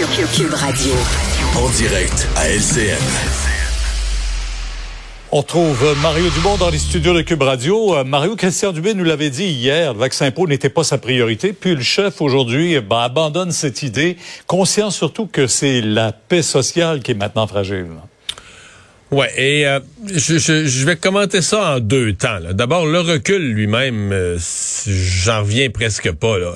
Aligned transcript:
Cube 0.00 0.54
Radio. 0.54 0.92
En 1.56 1.68
direct 1.76 2.26
à 2.34 2.48
LCN. 2.48 2.96
On 5.30 5.42
trouve 5.42 5.94
Mario 6.00 6.30
Dumont 6.30 6.56
dans 6.56 6.70
les 6.70 6.78
studios 6.78 7.12
de 7.12 7.20
Cube 7.20 7.42
Radio. 7.42 7.96
Euh, 7.96 8.04
Mario 8.04 8.34
Christian 8.34 8.72
Dubé 8.72 8.94
nous 8.94 9.04
l'avait 9.04 9.28
dit 9.28 9.44
hier, 9.44 9.92
le 9.92 9.98
vaccin 9.98 10.30
pro 10.30 10.46
n'était 10.46 10.70
pas 10.70 10.84
sa 10.84 10.96
priorité. 10.96 11.52
Puis 11.52 11.74
le 11.74 11.82
chef 11.82 12.22
aujourd'hui 12.22 12.80
ben, 12.80 13.00
abandonne 13.00 13.52
cette 13.52 13.82
idée, 13.82 14.16
conscient 14.46 14.90
surtout 14.90 15.26
que 15.26 15.46
c'est 15.46 15.82
la 15.82 16.12
paix 16.12 16.42
sociale 16.42 17.02
qui 17.02 17.10
est 17.10 17.14
maintenant 17.14 17.46
fragile. 17.46 17.88
Ouais, 19.10 19.30
et 19.36 19.66
euh, 19.66 19.80
je, 20.06 20.38
je, 20.38 20.86
vais 20.86 20.96
commenter 20.96 21.42
ça 21.42 21.74
en 21.74 21.80
deux 21.80 22.14
temps. 22.14 22.38
D'abord, 22.52 22.86
le 22.86 23.00
recul 23.00 23.52
lui-même, 23.52 24.12
euh, 24.12 24.38
j'en 24.86 25.40
reviens 25.40 25.68
presque 25.68 26.10
pas. 26.12 26.38
Là. 26.38 26.54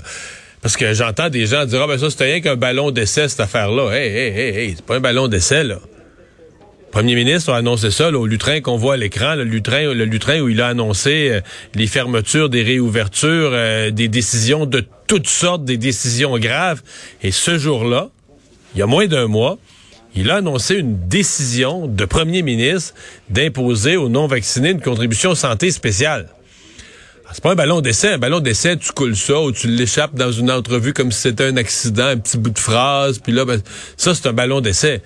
Parce 0.64 0.78
que 0.78 0.94
j'entends 0.94 1.28
des 1.28 1.44
gens 1.44 1.66
dire 1.66 1.82
Ah 1.82 1.86
ben 1.86 1.98
ça, 1.98 2.08
c'était 2.08 2.24
rien 2.24 2.40
qu'un 2.40 2.56
ballon 2.56 2.90
d'essai, 2.90 3.28
cette 3.28 3.40
affaire-là. 3.40 3.90
Hey, 3.90 4.08
hey, 4.08 4.28
hey, 4.30 4.56
hey, 4.56 4.72
c'est 4.74 4.86
pas 4.86 4.96
un 4.96 5.00
ballon 5.00 5.28
d'essai, 5.28 5.62
là. 5.62 5.74
Le 5.74 6.90
premier 6.90 7.14
ministre 7.16 7.52
a 7.52 7.58
annoncé 7.58 7.90
ça 7.90 8.10
là, 8.10 8.18
au 8.18 8.26
lutrin 8.26 8.62
qu'on 8.62 8.78
voit 8.78 8.94
à 8.94 8.96
l'écran, 8.96 9.34
le 9.34 9.44
lutrin, 9.44 9.92
le 9.92 10.06
lutrin 10.06 10.40
où 10.40 10.48
il 10.48 10.62
a 10.62 10.68
annoncé 10.68 11.28
euh, 11.28 11.40
les 11.74 11.86
fermetures, 11.86 12.48
des 12.48 12.62
réouvertures, 12.62 13.52
des 13.92 14.08
décisions 14.08 14.64
de 14.64 14.82
toutes 15.06 15.28
sortes, 15.28 15.66
des 15.66 15.76
décisions 15.76 16.38
graves. 16.38 16.80
Et 17.22 17.30
ce 17.30 17.58
jour-là, 17.58 18.08
il 18.74 18.78
y 18.78 18.82
a 18.82 18.86
moins 18.86 19.06
d'un 19.06 19.26
mois, 19.26 19.58
il 20.16 20.30
a 20.30 20.36
annoncé 20.36 20.76
une 20.76 20.96
décision 21.08 21.88
de 21.88 22.06
premier 22.06 22.40
ministre 22.40 22.94
d'imposer 23.28 23.96
aux 23.96 24.08
non-vaccinés 24.08 24.70
une 24.70 24.80
contribution 24.80 25.34
santé 25.34 25.70
spéciale. 25.70 26.30
Ah, 27.26 27.30
c'est 27.32 27.42
pas 27.42 27.52
un 27.52 27.54
ballon 27.54 27.80
d'essai. 27.80 28.08
Un 28.08 28.18
ballon 28.18 28.40
d'essai, 28.40 28.76
tu 28.76 28.92
coules 28.92 29.16
ça 29.16 29.40
ou 29.40 29.52
tu 29.52 29.68
l'échappes 29.68 30.14
dans 30.14 30.32
une 30.32 30.50
entrevue 30.50 30.92
comme 30.92 31.12
si 31.12 31.22
c'était 31.22 31.44
un 31.44 31.56
accident, 31.56 32.06
un 32.06 32.16
petit 32.16 32.36
bout 32.36 32.50
de 32.50 32.58
phrase, 32.58 33.18
puis 33.18 33.32
là, 33.32 33.44
ben, 33.44 33.60
ça, 33.96 34.14
c'est 34.14 34.28
un 34.28 34.32
ballon 34.32 34.60
d'essai. 34.60 35.02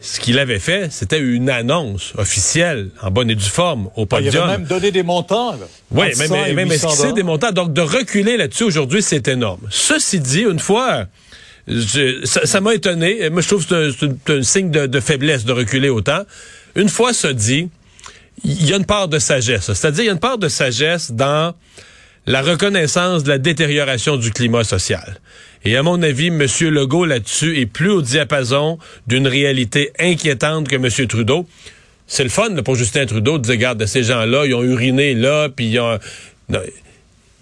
Ce 0.00 0.20
qu'il 0.20 0.38
avait 0.38 0.58
fait, 0.58 0.92
c'était 0.92 1.18
une 1.18 1.48
annonce 1.48 2.12
officielle, 2.18 2.90
en 3.00 3.10
bonne 3.10 3.30
et 3.30 3.34
due 3.34 3.44
forme, 3.44 3.88
au 3.96 4.04
podium. 4.04 4.34
Ah, 4.34 4.38
il 4.38 4.42
avait 4.42 4.58
même 4.58 4.66
donné 4.66 4.90
des 4.90 5.02
montants. 5.02 5.54
Oui, 5.90 6.08
mais, 6.18 6.28
mais, 6.28 6.66
mais 6.66 7.12
des 7.14 7.22
montants. 7.22 7.52
Donc, 7.52 7.72
de 7.72 7.80
reculer 7.80 8.36
là-dessus 8.36 8.64
aujourd'hui, 8.64 9.02
c'est 9.02 9.28
énorme. 9.28 9.60
Ceci 9.70 10.20
dit, 10.20 10.42
une 10.42 10.58
fois 10.58 11.06
ça 12.24 12.60
m'a 12.60 12.74
étonné. 12.74 13.30
Moi, 13.30 13.40
je 13.40 13.48
trouve 13.48 13.66
que 13.66 13.90
c'est 13.90 14.30
un, 14.30 14.42
signe 14.42 14.70
de, 14.70 15.00
faiblesse 15.00 15.44
de 15.44 15.52
reculer 15.52 15.88
autant. 15.88 16.22
Une 16.76 16.88
fois 16.88 17.12
ça 17.12 17.32
dit, 17.32 17.68
il 18.42 18.68
y 18.68 18.72
a 18.72 18.76
une 18.76 18.86
part 18.86 19.08
de 19.08 19.18
sagesse. 19.18 19.72
C'est-à-dire, 19.72 20.04
il 20.04 20.06
y 20.06 20.10
a 20.10 20.12
une 20.12 20.18
part 20.18 20.38
de 20.38 20.48
sagesse 20.48 21.12
dans 21.12 21.54
la 22.26 22.42
reconnaissance 22.42 23.22
de 23.22 23.28
la 23.28 23.38
détérioration 23.38 24.16
du 24.16 24.30
climat 24.30 24.64
social. 24.64 25.20
Et 25.64 25.76
à 25.76 25.82
mon 25.82 26.02
avis, 26.02 26.28
M. 26.28 26.46
Legault 26.70 27.04
là-dessus 27.04 27.58
est 27.58 27.66
plus 27.66 27.90
au 27.90 28.02
diapason 28.02 28.78
d'une 29.06 29.26
réalité 29.26 29.92
inquiétante 29.98 30.68
que 30.68 30.76
M. 30.76 31.06
Trudeau. 31.06 31.46
C'est 32.06 32.24
le 32.24 32.30
fun 32.30 32.54
pour 32.62 32.74
Justin 32.74 33.06
Trudeau 33.06 33.38
de 33.38 33.44
dire, 33.44 33.52
regarde, 33.52 33.86
ces 33.86 34.02
gens-là, 34.02 34.44
ils 34.46 34.54
ont 34.54 34.62
uriné 34.62 35.14
là, 35.14 35.48
puis 35.48 35.68
ils 35.68 35.80
ont 35.80 35.98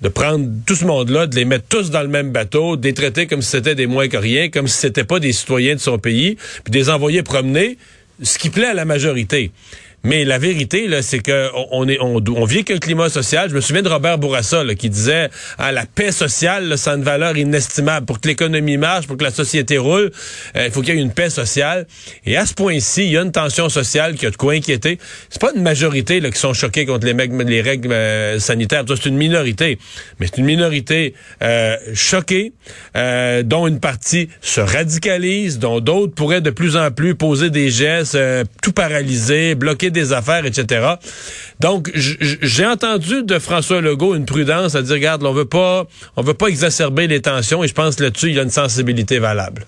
de 0.03 0.09
prendre 0.09 0.49
tout 0.67 0.75
ce 0.75 0.85
monde-là, 0.85 1.27
de 1.27 1.37
les 1.37 1.45
mettre 1.45 1.67
tous 1.69 1.91
dans 1.91 2.03
le 2.03 2.09
même 2.09 2.33
bateau, 2.33 2.77
de 2.77 2.85
les 2.85 2.95
traiter 2.95 3.27
comme 3.27 3.41
si 3.41 3.51
c'était 3.51 3.77
des 3.77 3.87
moins 3.87 4.09
que 4.09 4.17
rien, 4.17 4.51
comme 4.51 4.67
si 4.67 4.79
c'était 4.79 5.05
pas 5.05 5.21
des 5.21 5.33
citoyens 5.33 5.77
de 5.77 5.81
son 5.81 5.99
pays, 5.99 6.37
puis 6.65 6.73
de 6.73 6.77
les 6.77 6.91
envoyer 6.91 7.23
promener, 7.23 7.79
ce 8.21 8.39
qui 8.39 8.51
plaît 8.51 8.67
à 8.67 8.75
la 8.75 8.85
majorité. 8.85 9.53
Mais 10.05 10.25
la 10.25 10.39
vérité, 10.39 10.89
là, 10.89 11.03
c'est 11.03 11.21
que 11.21 11.49
on, 11.71 11.89
est, 11.89 11.99
on, 12.01 12.23
on 12.37 12.45
vit 12.45 12.65
qu'un 12.65 12.79
climat 12.79 13.09
social. 13.09 13.49
Je 13.51 13.55
me 13.55 13.61
souviens 13.61 13.83
de 13.83 13.89
Robert 13.89 14.19
Bourassa 14.19 14.65
qui 14.77 14.91
disait 14.91 15.29
ah, 15.59 15.71
la 15.71 15.87
paix 15.87 16.11
sociale, 16.13 16.69
là, 16.69 16.77
une 16.95 17.03
valeur 17.03 17.37
inestimable. 17.37 18.07
Pour 18.07 18.21
que 18.21 18.29
l'économie 18.29 18.77
marche, 18.77 19.07
pour 19.07 19.17
que 19.17 19.25
la 19.25 19.31
société 19.31 19.79
roule, 19.79 20.11
euh, 20.57 20.67
il 20.67 20.73
faut 20.73 20.81
qu'il 20.83 20.95
y 20.95 20.99
ait 20.99 21.01
une 21.01 21.13
paix 21.13 21.31
sociale. 21.31 21.87
Et 22.27 22.37
à 22.37 22.47
ce 22.47 22.55
point-ci, 22.55 23.05
il 23.05 23.13
y 23.13 23.17
a 23.17 23.23
une 23.23 23.33
tension 23.33 23.69
sociale 23.69 24.17
qui 24.17 24.27
a 24.27 24.31
de 24.31 24.37
quoi 24.37 24.55
inquiéter. 24.55 24.99
C'est 25.31 25.41
pas 25.41 25.53
une 25.55 25.63
majorité 25.63 26.21
là, 26.21 26.31
qui 26.31 26.39
sont 26.39 26.55
choqués 26.55 26.85
contre 26.85 27.07
les, 27.07 27.15
les 27.45 27.63
règles 27.63 27.93
euh, 27.93 28.39
sanitaires. 28.41 28.85
C'est 28.89 29.07
une 29.07 29.17
minorité. 29.17 29.79
Mais 30.19 30.27
c'est 30.27 30.39
une 30.39 30.47
minorité 30.47 31.15
euh, 31.43 31.77
choquée, 31.95 32.53
euh, 32.97 33.43
dont 33.43 33.69
une 33.69 33.79
partie 33.79 34.29
se 34.41 34.61
radicalise, 34.61 35.59
dont 35.61 35.81
d'autres 35.81 36.15
pourraient 36.15 36.41
de 36.41 36.51
plus 36.51 36.77
en 36.77 36.91
plus 36.91 37.15
poser 37.15 37.51
des 37.51 37.71
gestes, 37.71 38.19
tout 38.63 38.73
paralyser, 38.73 39.55
bloquer 39.55 39.92
des 39.93 40.13
affaires, 40.13 40.45
etc. 40.45 40.95
Donc, 41.61 41.91
j'ai 41.95 42.67
entendu 42.67 43.23
de 43.23 43.39
François 43.39 43.81
Legault 43.81 44.15
une 44.15 44.27
prudence 44.27 44.75
à 44.75 44.83
dire, 44.83 44.95
regarde, 44.95 45.23
on 45.25 45.33
veut 45.33 45.45
pas, 45.45 45.87
on 46.17 46.23
veut 46.23 46.35
pas 46.35 46.49
exacerber 46.49 47.07
les 47.07 47.23
tensions 47.23 47.63
et 47.63 47.69
je 47.69 47.75
pense 47.75 48.01
là-dessus, 48.01 48.31
il 48.31 48.39
a 48.39 48.43
une 48.43 48.51
sensibilité 48.51 49.19
valable. 49.19 49.67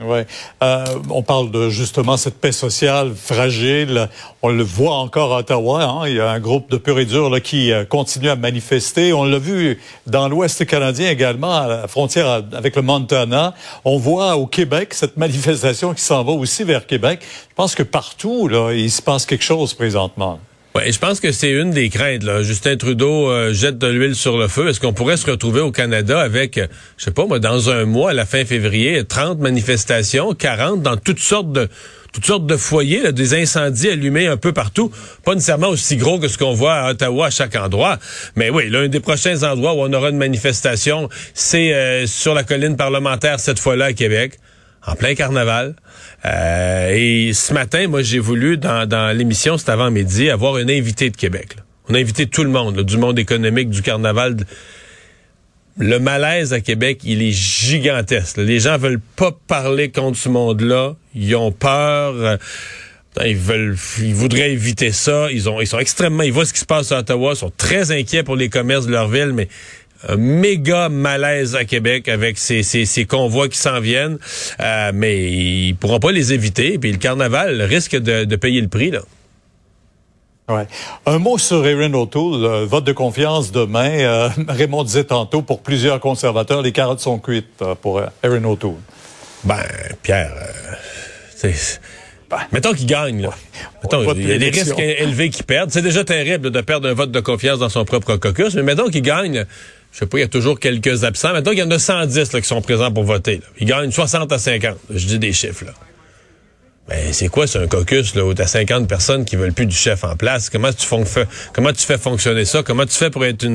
Oui. 0.00 0.20
Euh, 0.62 0.84
on 1.08 1.22
parle 1.22 1.52
de 1.52 1.70
justement 1.70 2.16
cette 2.16 2.40
paix 2.40 2.50
sociale 2.50 3.12
fragile. 3.14 4.08
On 4.42 4.48
le 4.48 4.64
voit 4.64 4.96
encore 4.96 5.32
à 5.32 5.38
Ottawa. 5.38 5.84
Hein. 5.84 6.08
Il 6.08 6.16
y 6.16 6.20
a 6.20 6.30
un 6.30 6.40
groupe 6.40 6.68
de 6.70 6.78
pur 6.78 6.98
et 6.98 7.04
dur 7.04 7.30
là, 7.30 7.38
qui 7.38 7.70
euh, 7.70 7.84
continue 7.84 8.28
à 8.28 8.34
manifester. 8.34 9.12
On 9.12 9.24
l'a 9.24 9.38
vu 9.38 9.80
dans 10.06 10.28
l'Ouest 10.28 10.66
canadien 10.66 11.10
également, 11.10 11.54
à 11.54 11.68
la 11.68 11.88
frontière 11.88 12.42
avec 12.52 12.74
le 12.74 12.82
Montana. 12.82 13.54
On 13.84 13.98
voit 13.98 14.36
au 14.36 14.46
Québec 14.46 14.94
cette 14.94 15.16
manifestation 15.16 15.94
qui 15.94 16.02
s'en 16.02 16.24
va 16.24 16.32
aussi 16.32 16.64
vers 16.64 16.86
Québec. 16.86 17.20
Je 17.50 17.54
pense 17.54 17.76
que 17.76 17.84
partout, 17.84 18.48
là, 18.48 18.72
il 18.72 18.90
se 18.90 19.00
passe 19.00 19.24
quelque 19.26 19.44
chose 19.44 19.74
présentement. 19.74 20.40
Ouais, 20.76 20.90
je 20.90 20.98
pense 20.98 21.20
que 21.20 21.30
c'est 21.30 21.52
une 21.52 21.70
des 21.70 21.88
craintes. 21.88 22.24
Là. 22.24 22.42
Justin 22.42 22.76
Trudeau 22.76 23.30
euh, 23.30 23.52
jette 23.52 23.78
de 23.78 23.86
l'huile 23.86 24.16
sur 24.16 24.36
le 24.36 24.48
feu. 24.48 24.68
Est-ce 24.68 24.80
qu'on 24.80 24.92
pourrait 24.92 25.16
se 25.16 25.30
retrouver 25.30 25.60
au 25.60 25.70
Canada 25.70 26.20
avec, 26.20 26.58
euh, 26.58 26.66
je 26.96 27.04
sais 27.04 27.10
pas 27.12 27.26
moi, 27.26 27.38
dans 27.38 27.70
un 27.70 27.84
mois, 27.84 28.10
à 28.10 28.12
la 28.12 28.26
fin 28.26 28.44
février, 28.44 29.04
30 29.04 29.38
manifestations, 29.38 30.34
40 30.34 30.82
dans 30.82 30.96
toutes 30.96 31.20
sortes 31.20 31.52
de 31.52 31.68
toutes 32.12 32.26
sortes 32.26 32.46
de 32.46 32.56
foyers, 32.56 33.12
des 33.12 33.34
incendies 33.34 33.90
allumés 33.90 34.26
un 34.26 34.36
peu 34.36 34.52
partout? 34.52 34.90
Pas 35.24 35.34
nécessairement 35.34 35.68
aussi 35.68 35.96
gros 35.96 36.18
que 36.18 36.26
ce 36.26 36.38
qu'on 36.38 36.54
voit 36.54 36.74
à 36.74 36.90
Ottawa 36.90 37.26
à 37.26 37.30
chaque 37.30 37.54
endroit. 37.54 37.98
Mais 38.34 38.50
oui, 38.50 38.68
l'un 38.68 38.88
des 38.88 39.00
prochains 39.00 39.44
endroits 39.44 39.74
où 39.74 39.80
on 39.80 39.92
aura 39.92 40.10
une 40.10 40.18
manifestation, 40.18 41.08
c'est 41.34 41.72
euh, 41.72 42.06
sur 42.08 42.34
la 42.34 42.42
colline 42.42 42.76
parlementaire, 42.76 43.38
cette 43.38 43.60
fois-là 43.60 43.86
à 43.86 43.92
Québec 43.92 44.40
en 44.86 44.94
plein 44.94 45.14
carnaval. 45.14 45.74
Euh, 46.24 46.92
et 46.94 47.32
ce 47.32 47.52
matin, 47.52 47.88
moi, 47.88 48.02
j'ai 48.02 48.18
voulu, 48.18 48.56
dans, 48.56 49.16
l'émission, 49.16 49.58
c'est 49.58 49.70
avant 49.70 49.90
midi, 49.90 50.30
avoir 50.30 50.56
un 50.56 50.68
invité 50.68 51.10
de 51.10 51.16
Québec. 51.16 51.56
On 51.88 51.94
a 51.94 51.98
invité 51.98 52.26
tout 52.26 52.44
le 52.44 52.50
monde, 52.50 52.80
du 52.80 52.96
monde 52.96 53.18
économique, 53.18 53.70
du 53.70 53.82
carnaval. 53.82 54.36
Le 55.76 55.98
malaise 55.98 56.52
à 56.52 56.60
Québec, 56.60 57.00
il 57.04 57.22
est 57.22 57.32
gigantesque. 57.32 58.36
Les 58.38 58.60
gens 58.60 58.78
veulent 58.78 59.02
pas 59.16 59.32
parler 59.46 59.90
contre 59.90 60.16
ce 60.16 60.28
monde-là. 60.28 60.94
Ils 61.14 61.34
ont 61.34 61.52
peur. 61.52 62.14
Euh, 62.14 62.36
ils 63.24 63.36
veulent, 63.36 63.76
ils 64.00 64.14
voudraient 64.14 64.52
éviter 64.52 64.92
ça. 64.92 65.30
Ils 65.30 65.44
ils 65.60 65.66
sont 65.66 65.78
extrêmement, 65.78 66.22
ils 66.22 66.32
voient 66.32 66.46
ce 66.46 66.52
qui 66.52 66.60
se 66.60 66.64
passe 66.64 66.90
à 66.92 67.00
Ottawa, 67.00 67.32
ils 67.34 67.38
sont 67.38 67.52
très 67.56 67.92
inquiets 67.92 68.22
pour 68.22 68.36
les 68.36 68.48
commerces 68.48 68.86
de 68.86 68.92
leur 68.92 69.08
ville, 69.08 69.32
mais 69.32 69.48
un 70.08 70.16
méga 70.16 70.88
malaise 70.88 71.54
à 71.54 71.64
Québec 71.64 72.08
avec 72.08 72.38
ces, 72.38 72.62
ces, 72.62 73.04
convois 73.06 73.48
qui 73.48 73.58
s'en 73.58 73.80
viennent, 73.80 74.18
euh, 74.60 74.92
mais 74.94 75.22
ils 75.22 75.74
pourront 75.74 76.00
pas 76.00 76.12
les 76.12 76.32
éviter. 76.32 76.78
Puis 76.78 76.92
le 76.92 76.98
carnaval 76.98 77.62
risque 77.62 77.96
de, 77.96 78.36
payer 78.36 78.60
le 78.60 78.68
prix 78.68 78.90
là. 78.90 79.00
Ouais. 80.46 80.66
Un 81.06 81.18
mot 81.18 81.38
sur 81.38 81.66
Erin 81.66 81.94
O'Toole, 81.94 82.66
vote 82.66 82.84
de 82.84 82.92
confiance 82.92 83.50
demain. 83.50 83.90
Euh, 84.00 84.28
Raymond 84.48 84.84
disait 84.84 85.04
tantôt, 85.04 85.40
pour 85.40 85.62
plusieurs 85.62 86.00
conservateurs, 86.00 86.60
les 86.60 86.72
carottes 86.72 87.00
sont 87.00 87.18
cuites 87.18 87.62
euh, 87.62 87.74
pour 87.74 88.02
Erin 88.22 88.44
O'Toole. 88.44 88.74
Ben, 89.44 89.62
Pierre. 90.02 90.34
Ben, 92.30 92.38
mettons 92.52 92.72
qu'il 92.72 92.86
gagne. 92.86 93.22
Là. 93.22 93.30
Mettons, 93.82 94.12
il 94.14 94.28
y 94.28 94.32
a 94.32 94.38
des 94.38 94.50
risques 94.50 94.78
élevés 94.78 95.30
qu'il 95.30 95.44
perdent. 95.44 95.70
C'est 95.70 95.82
déjà 95.82 96.04
terrible 96.04 96.50
de 96.50 96.60
perdre 96.60 96.88
un 96.88 96.94
vote 96.94 97.10
de 97.10 97.20
confiance 97.20 97.58
dans 97.58 97.68
son 97.68 97.84
propre 97.84 98.16
caucus, 98.16 98.54
mais 98.54 98.62
mettons 98.62 98.88
qu'il 98.88 99.02
gagne 99.02 99.46
je 99.94 100.00
sais 100.00 100.06
pas, 100.06 100.18
il 100.18 100.22
y 100.22 100.24
a 100.24 100.28
toujours 100.28 100.58
quelques 100.58 101.04
absents. 101.04 101.32
Maintenant, 101.32 101.52
il 101.52 101.58
y 101.58 101.62
en 101.62 101.70
a 101.70 101.78
110 101.78 102.32
là, 102.32 102.40
qui 102.40 102.48
sont 102.48 102.60
présents 102.60 102.90
pour 102.90 103.04
voter. 103.04 103.36
Là. 103.36 103.46
Ils 103.60 103.66
gagnent 103.66 103.92
60 103.92 104.32
à 104.32 104.38
50. 104.38 104.76
Je 104.90 105.06
dis 105.06 105.18
des 105.20 105.32
chiffres, 105.32 105.66
là. 105.66 105.72
Ben, 106.88 107.12
c'est 107.12 107.28
quoi, 107.28 107.46
c'est 107.46 107.60
un 107.60 107.68
caucus, 107.68 108.14
là, 108.16 108.26
où 108.26 108.34
t'as 108.34 108.48
50 108.48 108.88
personnes 108.88 109.24
qui 109.24 109.36
veulent 109.36 109.52
plus 109.52 109.66
du 109.66 109.76
chef 109.76 110.02
en 110.02 110.16
place? 110.16 110.50
Comment 110.50 110.72
tu, 110.72 110.86
comment 111.54 111.72
tu 111.72 111.86
fais 111.86 111.96
fonctionner 111.96 112.44
ça? 112.44 112.62
Comment 112.64 112.84
tu 112.84 112.92
fais 112.92 113.08
pour 113.08 113.24
être 113.24 113.46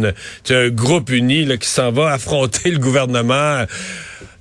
un 0.49 0.69
groupe 0.69 1.11
uni, 1.11 1.43
là, 1.43 1.57
qui 1.57 1.67
s'en 1.67 1.91
va 1.91 2.09
affronter 2.13 2.71
le 2.71 2.79
gouvernement? 2.79 3.65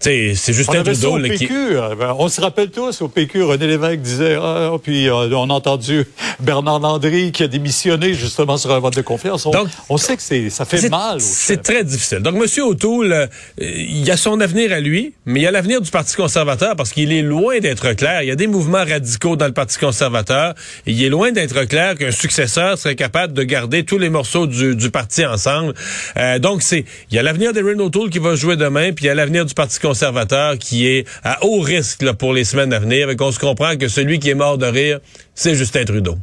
C'est 0.00 0.52
juste 0.52 0.70
un 0.74 0.82
Trudeau 0.82 1.18
qui... 1.36 1.48
Euh, 1.50 1.94
ben, 1.94 2.14
on 2.18 2.28
se 2.28 2.40
rappelle 2.40 2.70
tous 2.70 3.02
au 3.02 3.08
PQ, 3.08 3.42
René 3.42 3.66
Lévesque 3.66 4.00
disait, 4.00 4.36
ah, 4.40 4.72
puis 4.82 5.08
euh, 5.08 5.30
on 5.32 5.50
a 5.50 5.52
entendu 5.52 6.04
Bernard 6.40 6.80
Landry 6.80 7.32
qui 7.32 7.42
a 7.42 7.48
démissionné 7.48 8.14
justement 8.14 8.56
sur 8.56 8.72
un 8.72 8.78
vote 8.78 8.96
de 8.96 9.02
confiance. 9.02 9.46
On, 9.46 9.50
Donc, 9.50 9.68
on 9.88 9.96
sait 9.96 10.16
que 10.16 10.22
c'est 10.22 10.50
ça 10.50 10.64
fait 10.64 10.88
mal. 10.88 11.20
C'est 11.20 11.62
très 11.62 11.84
difficile. 11.84 12.18
Donc, 12.18 12.36
M. 12.36 12.64
O'Toole, 12.64 13.12
euh, 13.12 13.26
il 13.58 14.04
y 14.04 14.10
a 14.10 14.16
son 14.16 14.40
avenir 14.40 14.72
à 14.72 14.80
lui, 14.80 15.14
mais 15.26 15.40
il 15.40 15.42
y 15.42 15.46
a 15.46 15.50
l'avenir 15.50 15.80
du 15.80 15.90
Parti 15.90 16.16
conservateur 16.16 16.76
parce 16.76 16.90
qu'il 16.90 17.12
est 17.12 17.22
loin 17.22 17.58
d'être 17.58 17.92
clair. 17.94 18.22
Il 18.22 18.28
y 18.28 18.32
a 18.32 18.36
des 18.36 18.46
mouvements 18.46 18.84
radicaux 18.84 19.36
dans 19.36 19.46
le 19.46 19.52
Parti 19.52 19.78
conservateur. 19.78 20.54
Et 20.86 20.92
il 20.92 21.02
est 21.02 21.08
loin 21.08 21.32
d'être 21.32 21.64
clair 21.64 21.96
qu'un 21.96 22.10
successeur 22.10 22.78
serait 22.78 22.96
capable 22.96 23.32
de 23.32 23.42
garder 23.42 23.84
tous 23.84 23.98
les 23.98 24.10
morceaux 24.10 24.46
du, 24.46 24.74
du 24.76 24.90
parti 24.90 25.24
ensemble. 25.24 25.74
donc, 26.40 26.62
c'est 26.62 26.84
il 27.10 27.16
y 27.16 27.18
a 27.18 27.22
l'avenir 27.22 27.52
d'Erin 27.52 27.78
O'Toole 27.78 28.10
qui 28.10 28.18
va 28.18 28.34
jouer 28.34 28.56
demain, 28.56 28.92
puis 28.92 29.06
il 29.06 29.08
y 29.08 29.10
a 29.10 29.14
l'avenir 29.14 29.44
du 29.44 29.54
Parti 29.54 29.67
Parti 29.68 29.80
conservateur 29.80 30.56
qui 30.56 30.86
est 30.86 31.06
à 31.22 31.44
haut 31.44 31.60
risque 31.60 32.00
là, 32.00 32.14
pour 32.14 32.32
les 32.32 32.44
semaines 32.44 32.72
à 32.72 32.78
venir 32.78 33.10
et 33.10 33.16
qu'on 33.16 33.32
se 33.32 33.38
comprend 33.38 33.76
que 33.76 33.86
celui 33.86 34.18
qui 34.18 34.30
est 34.30 34.34
mort 34.34 34.56
de 34.56 34.64
rire, 34.64 34.98
c'est 35.34 35.54
Justin 35.54 35.84
Trudeau. 35.84 36.16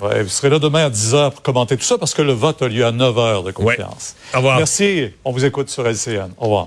Ouais, 0.00 0.22
vous 0.22 0.28
serez 0.28 0.48
là 0.48 0.60
demain 0.60 0.86
à 0.86 0.90
10 0.90 1.14
h 1.14 1.30
pour 1.32 1.42
commenter 1.42 1.76
tout 1.76 1.82
ça 1.82 1.98
parce 1.98 2.14
que 2.14 2.22
le 2.22 2.32
vote 2.32 2.62
a 2.62 2.68
lieu 2.68 2.86
à 2.86 2.92
9 2.92 3.16
h 3.16 3.44
de 3.44 3.50
confiance. 3.50 4.14
Au 4.32 4.36
revoir. 4.36 4.58
Merci. 4.58 5.08
On 5.24 5.32
vous 5.32 5.44
écoute 5.44 5.68
sur 5.68 5.84
LCN. 5.84 6.30
Au 6.38 6.44
revoir. 6.44 6.66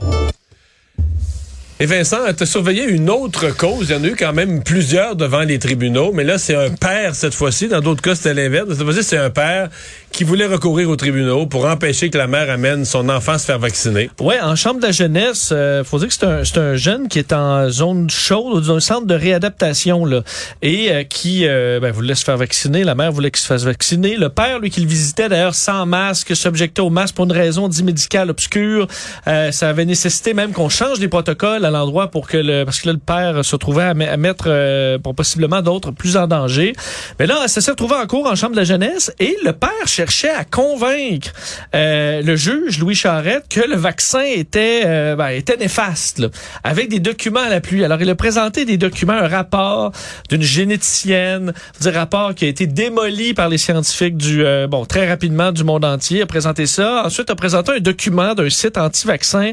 Et 1.78 1.88
Vincent, 1.88 2.20
tu 2.38 2.44
as 2.44 2.46
surveillé 2.46 2.86
une 2.86 3.10
autre 3.10 3.50
cause. 3.50 3.90
Il 3.90 3.96
y 3.98 4.00
en 4.00 4.04
a 4.06 4.08
eu 4.08 4.16
quand 4.16 4.32
même 4.32 4.64
plusieurs 4.64 5.18
devant 5.18 5.42
les 5.42 5.60
tribunaux, 5.60 6.14
mais 6.14 6.24
là, 6.24 6.38
c'est 6.38 6.56
un 6.56 6.70
père 6.70 7.16
cette 7.16 7.34
fois-ci. 7.34 7.68
Dans 7.68 7.82
d'autres 7.82 8.02
cas, 8.02 8.16
c'était 8.16 8.34
l'inverse. 8.34 8.70
Cette 8.70 8.84
fois-ci, 8.84 9.04
c'est 9.04 9.18
un 9.18 9.30
père 9.30 9.70
qui 10.10 10.24
voulait 10.24 10.46
recourir 10.46 10.90
aux 10.90 10.96
tribunaux 10.96 11.46
pour 11.48 11.66
empêcher 11.66 12.10
que 12.10 12.18
la 12.18 12.28
mère 12.28 12.50
amène 12.50 12.86
son 12.86 13.10
enfant 13.10 13.38
se 13.38 13.44
faire 13.44 13.60
vacciner. 13.60 14.10
Oui, 14.22 14.36
en 14.42 14.56
chambre 14.56 14.80
de 14.80 14.86
la 14.86 14.94
jeunesse, 14.94 15.50
euh, 15.52 15.84
faut 15.84 16.00
dire 16.00 16.08
que 16.08 16.14
c'est 16.14 16.58
un, 16.58 16.62
un, 16.62 16.76
jeune 16.78 17.10
qui 17.10 17.20
est 17.20 17.34
en 17.34 17.70
zone 17.70 18.10
chaude, 18.10 18.64
dans 18.64 18.78
un 18.78 18.80
centre 18.80 19.06
de 19.06 19.14
réadaptation, 19.14 20.06
là, 20.06 20.22
et 20.62 20.94
euh, 20.94 21.04
qui 21.04 21.46
euh, 21.46 21.82
ben, 21.82 21.92
voulait 21.92 22.16
se 22.16 22.24
faire 22.24 22.38
vacciner. 22.38 22.86
La 22.86 22.96
mère 22.96 23.12
voulait 23.12 23.32
qu'il 23.32 23.42
se 23.42 23.48
fasse 23.48 23.64
vacciner. 23.64 24.16
Le 24.16 24.30
père, 24.30 24.60
lui, 24.60 24.70
qui 24.70 24.80
le 24.80 24.88
visitait 24.88 25.28
d'ailleurs 25.28 25.56
sans 25.56 25.86
masque, 25.86 26.34
s'objectait 26.34 26.82
au 26.82 26.90
masque 26.90 27.16
pour 27.16 27.26
une 27.26 27.34
raison 27.34 27.68
dit 27.68 27.84
médicale 27.84 28.30
obscure. 28.30 28.88
Euh, 29.28 29.52
ça 29.52 29.68
avait 29.68 29.84
nécessité 29.84 30.34
même 30.34 30.54
qu'on 30.54 30.70
change 30.70 31.02
les 31.02 31.10
protocoles 31.10 31.65
à 31.66 31.72
l'endroit 31.72 32.10
pour 32.10 32.28
que 32.28 32.38
le 32.38 32.64
parce 32.64 32.80
que 32.80 32.88
là, 32.88 32.94
le 32.94 33.00
père 33.00 33.44
se 33.44 33.56
trouvait 33.56 33.84
à, 33.84 33.94
mettre 33.94 34.46
euh, 34.48 34.98
pour 34.98 35.16
possiblement 35.16 35.62
d'autres 35.62 35.92
plus 35.92 36.18
en 36.18 36.28
danger. 36.28 36.74
Mais 37.20 37.28
là, 37.28 37.48
ça 37.48 37.62
s'est 37.62 37.72
retrouvé 37.72 37.96
en 37.96 38.08
cours 38.08 38.28
en 38.28 38.36
chambre 38.36 38.54
de 38.54 38.60
la 38.60 38.64
jeunesse 38.64 39.12
et 39.20 39.36
le 39.44 39.52
père 39.52 39.70
cherchait 39.88 40.30
à 40.30 40.46
convaincre 40.46 41.32
euh, 41.76 42.22
le 42.22 42.36
juge 42.36 42.80
Louis 42.80 42.96
Charette 42.96 43.46
que 43.50 43.62
le 43.68 43.76
vaccin 43.76 44.24
était 44.24 44.84
euh, 44.86 45.16
ben, 45.16 45.30
était 45.30 45.58
néfaste 45.58 46.20
là, 46.20 46.28
avec 46.64 46.90
des 46.90 47.00
documents 47.00 47.42
à 47.42 47.50
la 47.50 47.62
pluie. 47.62 47.84
Alors 47.84 48.02
il 48.02 48.10
a 48.10 48.16
présenté 48.16 48.66
des 48.66 48.78
documents, 48.78 49.14
un 49.14 49.28
rapport 49.28 49.92
d'une 50.30 50.42
généticienne, 50.42 51.54
un 51.84 51.92
rapport 51.92 52.36
qui 52.36 52.46
a 52.46 52.48
été 52.48 52.68
démoli 52.68 53.34
par 53.34 53.50
les 53.50 53.58
scientifiques 53.58 54.18
du 54.18 54.46
euh, 54.46 54.68
bon 54.68 54.86
très 54.86 55.08
rapidement 55.08 55.52
du 55.52 55.64
monde 55.64 55.86
entier. 55.86 56.22
A 56.22 56.26
présenté 56.26 56.66
ça. 56.66 57.04
Ensuite 57.06 57.30
a 57.30 57.36
présenté 57.36 57.72
un 57.74 57.80
document 57.80 58.34
d'un 58.34 58.50
site 58.50 58.78
anti-vaccin. 58.78 59.52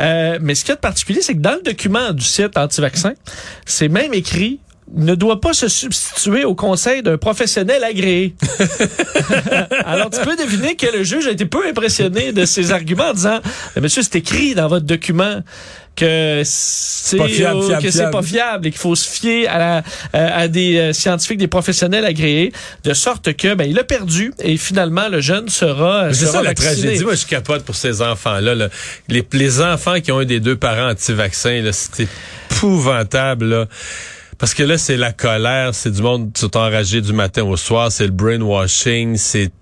Euh, 0.00 0.38
mais 0.40 0.54
ce 0.54 0.64
qui 0.64 0.72
est 0.72 0.74
de 0.74 0.80
particulier, 0.80 1.20
c'est 1.20 1.34
que 1.34 1.40
dans 1.40 1.51
le 1.56 1.62
document 1.62 2.12
du 2.12 2.24
site 2.24 2.56
anti-vaccin, 2.56 3.14
c'est 3.64 3.88
même 3.88 4.14
écrit 4.14 4.60
ne 4.94 5.14
doit 5.14 5.40
pas 5.40 5.52
se 5.52 5.68
substituer 5.68 6.44
au 6.44 6.54
conseil 6.54 7.02
d'un 7.02 7.16
professionnel 7.16 7.82
agréé. 7.84 8.34
Alors, 9.84 10.10
tu 10.10 10.20
peux 10.20 10.36
deviner 10.36 10.76
que 10.76 10.86
le 10.86 11.02
juge 11.02 11.26
a 11.26 11.30
été 11.30 11.46
peu 11.46 11.66
impressionné 11.66 12.32
de 12.32 12.44
ses 12.44 12.72
arguments 12.72 13.10
en 13.10 13.14
disant, 13.14 13.40
monsieur, 13.80 14.02
c'est 14.02 14.16
écrit 14.16 14.54
dans 14.54 14.68
votre 14.68 14.84
document 14.84 15.42
que 15.94 16.42
c'est 16.44 17.18
pas 17.18 17.28
fiable, 17.28 17.60
euh, 17.60 17.78
que 17.78 17.90
c'est 17.90 18.10
pas 18.10 18.22
fiable 18.22 18.66
et 18.66 18.70
qu'il 18.70 18.80
faut 18.80 18.94
se 18.94 19.08
fier 19.08 19.46
à, 19.46 19.58
la, 19.58 19.78
euh, 19.78 19.82
à 20.32 20.48
des 20.48 20.78
euh, 20.78 20.92
scientifiques, 20.92 21.38
des 21.38 21.48
professionnels 21.48 22.06
agréés, 22.06 22.52
de 22.84 22.94
sorte 22.94 23.34
que 23.34 23.54
ben 23.54 23.68
il 23.68 23.78
a 23.78 23.84
perdu 23.84 24.32
et 24.38 24.56
finalement 24.56 25.08
le 25.08 25.20
jeune 25.20 25.50
sera. 25.50 26.12
C'est 26.14 26.26
ça 26.26 26.42
la 26.42 26.54
tragédie. 26.54 27.04
Moi, 27.04 27.14
je 27.14 27.26
capote 27.26 27.64
pour 27.64 27.74
ces 27.74 28.00
enfants-là. 28.00 28.54
Là. 28.54 28.68
Les, 29.08 29.26
les 29.32 29.60
enfants 29.60 30.00
qui 30.00 30.12
ont 30.12 30.20
eu 30.22 30.26
des 30.26 30.40
deux 30.40 30.56
parents 30.56 30.90
anti-vaccins, 30.90 31.62
c'est 31.72 32.08
épouvantable. 32.50 33.44
Là. 33.44 33.66
Parce 34.42 34.54
que 34.54 34.64
là, 34.64 34.76
c'est 34.76 34.96
la 34.96 35.12
colère, 35.12 35.72
c'est 35.72 35.92
du 35.92 36.02
monde 36.02 36.32
qui 36.32 36.40
sont 36.40 36.56
enragés 36.56 37.00
du 37.00 37.12
matin 37.12 37.44
au 37.44 37.56
soir, 37.56 37.92
c'est 37.92 38.06
le 38.06 38.10
brainwashing, 38.10 39.16
c'est. 39.16 39.52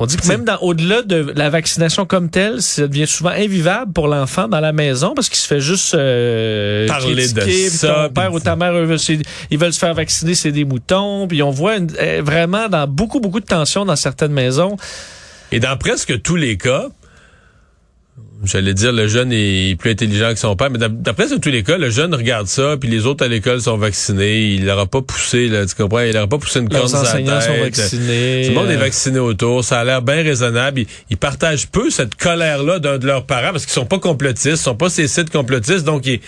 On 0.00 0.06
dit 0.06 0.16
que 0.16 0.26
même 0.26 0.42
dans 0.42 0.58
au-delà 0.62 1.02
de 1.02 1.32
la 1.36 1.48
vaccination 1.48 2.06
comme 2.06 2.28
telle, 2.28 2.60
ça 2.60 2.88
devient 2.88 3.06
souvent 3.06 3.30
invivable 3.30 3.92
pour 3.92 4.08
l'enfant 4.08 4.48
dans 4.48 4.58
la 4.58 4.72
maison 4.72 5.14
parce 5.14 5.28
qu'il 5.28 5.38
se 5.38 5.46
fait 5.46 5.60
juste 5.60 5.94
euh, 5.94 6.88
parler 6.88 7.28
de 7.28 7.40
ça. 7.68 8.08
Ton 8.08 8.14
père 8.14 8.34
ou 8.34 8.40
ta 8.40 8.56
mère, 8.56 8.72
ils 8.74 9.58
veulent 9.58 9.72
se 9.72 9.78
faire 9.78 9.94
vacciner, 9.94 10.34
c'est 10.34 10.50
des 10.50 10.64
moutons. 10.64 11.28
Puis 11.28 11.40
on 11.44 11.50
voit 11.50 11.76
euh, 11.78 12.20
vraiment 12.24 12.68
dans 12.68 12.88
beaucoup 12.88 13.20
beaucoup 13.20 13.38
de 13.38 13.46
tensions 13.46 13.84
dans 13.84 13.94
certaines 13.94 14.32
maisons. 14.32 14.76
Et 15.52 15.60
dans 15.60 15.76
presque 15.76 16.20
tous 16.22 16.34
les 16.34 16.56
cas, 16.56 16.88
J'allais 18.44 18.74
dire 18.74 18.92
le 18.92 19.08
jeune 19.08 19.32
est 19.32 19.78
plus 19.78 19.90
intelligent 19.92 20.32
que 20.32 20.38
son 20.38 20.56
père, 20.56 20.70
mais 20.70 20.78
d'après 20.78 21.26
tous 21.28 21.48
les 21.48 21.62
cas, 21.62 21.78
le 21.78 21.90
jeune 21.90 22.14
regarde 22.14 22.46
ça, 22.46 22.76
puis 22.78 22.88
les 22.88 23.06
autres 23.06 23.24
à 23.24 23.28
l'école 23.28 23.60
sont 23.60 23.76
vaccinés. 23.78 24.52
Il 24.52 24.64
n'aura 24.64 24.86
pas 24.86 25.00
poussé, 25.00 25.48
là, 25.48 25.64
tu 25.64 25.74
comprends? 25.74 26.00
Il 26.00 26.12
n'aura 26.12 26.26
pas 26.26 26.38
poussé 26.38 26.60
une 26.60 26.68
corne 26.68 26.88
sur 26.88 27.02
la 27.02 27.12
tête. 27.12 27.42
sont 27.42 27.60
vaccinés. 27.60 28.42
Tout 28.44 28.50
le 28.50 28.54
monde 28.54 28.70
est 28.70 28.76
euh. 28.76 28.78
vacciné 28.78 29.18
autour. 29.18 29.64
Ça 29.64 29.80
a 29.80 29.84
l'air 29.84 30.02
bien 30.02 30.22
raisonnable. 30.22 30.82
Ils, 31.10 31.16
partagent 31.16 31.66
peu 31.68 31.88
cette 31.90 32.14
colère-là 32.14 32.78
d'un 32.78 32.98
de 32.98 33.06
leurs 33.06 33.24
parents 33.24 33.52
parce 33.52 33.64
qu'ils 33.64 33.72
sont 33.72 33.86
pas 33.86 33.98
complotistes, 33.98 34.46
ils 34.46 34.56
sont 34.56 34.76
pas 34.76 34.90
ces 34.90 35.08
sites 35.08 35.30
complotistes, 35.30 35.84
donc 35.84 36.06
ils 36.06 36.20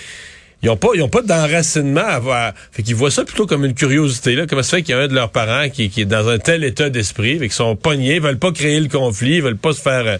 ils 0.62 0.70
ont 0.70 0.76
pas 0.76 0.88
ils 0.94 1.02
ont 1.02 1.08
pas 1.08 1.22
d'enracinement 1.22 2.04
à 2.06 2.18
voir. 2.18 2.52
Fait 2.72 2.82
qu'ils 2.82 2.94
voient 2.94 3.10
ça 3.10 3.24
plutôt 3.24 3.46
comme 3.46 3.64
une 3.64 3.74
curiosité 3.74 4.34
là. 4.34 4.46
Comment 4.46 4.62
ça 4.62 4.78
fait 4.78 4.82
qu'il 4.82 4.94
y 4.94 4.98
a 4.98 5.02
un 5.02 5.08
de 5.08 5.14
leurs 5.14 5.30
parents 5.30 5.68
qui, 5.68 5.90
qui 5.90 6.02
est 6.02 6.06
dans 6.06 6.28
un 6.28 6.38
tel 6.38 6.64
état 6.64 6.90
d'esprit, 6.90 7.38
qu'ils 7.38 7.52
sont 7.52 7.76
pognés, 7.76 8.18
veulent 8.18 8.38
pas 8.38 8.52
créer 8.52 8.80
le 8.80 8.88
conflit, 8.88 9.36
ils 9.36 9.42
veulent 9.42 9.56
pas 9.56 9.72
se 9.72 9.80
faire 9.80 10.06
euh, 10.06 10.16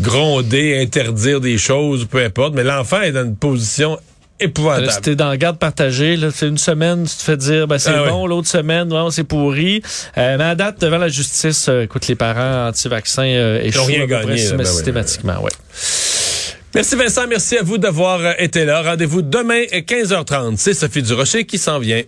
gronder, 0.00 0.80
interdire 0.80 1.40
des 1.40 1.58
choses, 1.58 2.06
peu 2.06 2.24
importe. 2.24 2.54
Mais 2.54 2.64
l'enfant 2.64 3.02
est 3.02 3.12
dans 3.12 3.24
une 3.24 3.36
position 3.36 3.98
épouvantable. 4.42 4.90
Si 4.90 5.00
t'es 5.00 5.16
dans 5.16 5.30
le 5.30 5.36
garde 5.36 5.58
partagé, 5.58 6.16
là, 6.16 6.28
c'est 6.32 6.48
une 6.48 6.58
semaine, 6.58 7.04
tu 7.04 7.16
te 7.16 7.22
fais 7.22 7.36
dire, 7.36 7.66
ben, 7.66 7.78
c'est 7.78 7.90
ah 7.90 8.08
bon, 8.08 8.26
l'autre 8.26 8.48
semaine, 8.48 8.88
non, 8.88 9.10
c'est 9.10 9.24
pourri. 9.24 9.82
Euh, 10.18 10.36
mais 10.38 10.44
à 10.44 10.54
date, 10.54 10.80
devant 10.80 10.98
la 10.98 11.08
justice, 11.08 11.66
euh, 11.68 11.82
écoute, 11.82 12.06
les 12.08 12.14
parents 12.14 12.68
anti-vaccins 12.68 13.22
euh, 13.22 13.60
échouent 13.62 13.84
rien 13.84 14.06
gagné, 14.06 14.50
ben 14.52 14.64
systématiquement, 14.64 15.42
ouais. 15.42 15.52
Merci 16.74 16.96
Vincent, 16.96 17.26
merci 17.28 17.58
à 17.58 17.62
vous 17.62 17.76
d'avoir 17.76 18.20
euh, 18.20 18.32
été 18.38 18.64
là. 18.64 18.80
Rendez-vous 18.80 19.20
demain 19.20 19.62
à 19.72 19.80
15h30. 19.80 20.56
C'est 20.56 20.72
Sophie 20.72 21.02
Durocher 21.02 21.44
qui 21.44 21.58
s'en 21.58 21.78
vient. 21.78 22.00